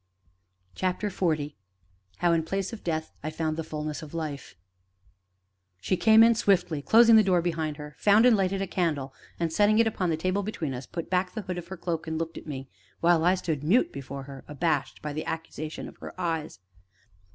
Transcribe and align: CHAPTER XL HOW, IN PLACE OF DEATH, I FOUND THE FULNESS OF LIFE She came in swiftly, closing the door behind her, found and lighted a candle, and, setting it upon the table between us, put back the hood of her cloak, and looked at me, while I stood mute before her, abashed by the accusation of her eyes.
CHAPTER 0.73 1.11
XL 1.11 1.33
HOW, 2.17 2.33
IN 2.33 2.41
PLACE 2.41 2.73
OF 2.73 2.83
DEATH, 2.83 3.11
I 3.23 3.29
FOUND 3.29 3.55
THE 3.55 3.63
FULNESS 3.63 4.01
OF 4.01 4.15
LIFE 4.15 4.55
She 5.79 5.95
came 5.95 6.23
in 6.23 6.33
swiftly, 6.33 6.81
closing 6.81 7.17
the 7.17 7.23
door 7.23 7.39
behind 7.39 7.77
her, 7.77 7.93
found 7.99 8.25
and 8.25 8.35
lighted 8.35 8.63
a 8.63 8.67
candle, 8.67 9.13
and, 9.39 9.53
setting 9.53 9.77
it 9.77 9.85
upon 9.85 10.09
the 10.09 10.17
table 10.17 10.41
between 10.41 10.73
us, 10.73 10.87
put 10.87 11.11
back 11.11 11.35
the 11.35 11.43
hood 11.43 11.59
of 11.59 11.67
her 11.67 11.77
cloak, 11.77 12.07
and 12.07 12.17
looked 12.17 12.39
at 12.39 12.47
me, 12.47 12.67
while 12.99 13.23
I 13.23 13.35
stood 13.35 13.63
mute 13.63 13.93
before 13.93 14.23
her, 14.23 14.43
abashed 14.47 15.03
by 15.03 15.13
the 15.13 15.25
accusation 15.27 15.87
of 15.87 15.97
her 15.97 16.19
eyes. 16.19 16.57